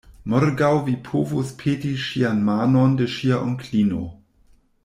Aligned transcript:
Morgaŭ 0.33 0.69
vi 0.87 0.95
povos 1.09 1.51
peti 1.59 1.93
ŝian 2.05 2.43
manon 2.49 2.99
de 3.03 3.11
ŝia 3.19 3.41
onklino. 3.51 4.05